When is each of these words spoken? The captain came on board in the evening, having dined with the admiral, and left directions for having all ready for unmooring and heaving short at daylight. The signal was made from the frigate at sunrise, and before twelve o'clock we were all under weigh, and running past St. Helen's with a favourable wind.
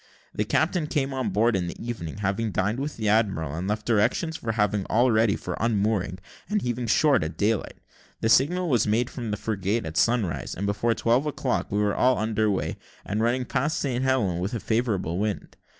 The 0.33 0.45
captain 0.45 0.87
came 0.87 1.13
on 1.13 1.29
board 1.29 1.55
in 1.55 1.67
the 1.67 1.79
evening, 1.79 2.17
having 2.17 2.51
dined 2.51 2.79
with 2.79 2.97
the 2.97 3.07
admiral, 3.07 3.53
and 3.53 3.67
left 3.67 3.85
directions 3.85 4.35
for 4.35 4.53
having 4.53 4.83
all 4.85 5.11
ready 5.11 5.35
for 5.35 5.55
unmooring 5.59 6.17
and 6.49 6.59
heaving 6.59 6.87
short 6.87 7.23
at 7.23 7.37
daylight. 7.37 7.77
The 8.19 8.27
signal 8.27 8.67
was 8.67 8.87
made 8.87 9.11
from 9.11 9.29
the 9.29 9.37
frigate 9.37 9.85
at 9.85 9.97
sunrise, 9.97 10.55
and 10.55 10.65
before 10.65 10.95
twelve 10.95 11.27
o'clock 11.27 11.71
we 11.71 11.77
were 11.77 11.93
all 11.93 12.17
under 12.17 12.49
weigh, 12.49 12.77
and 13.05 13.21
running 13.21 13.45
past 13.45 13.77
St. 13.79 14.03
Helen's 14.03 14.41
with 14.41 14.55
a 14.55 14.59
favourable 14.59 15.19
wind. 15.19 15.55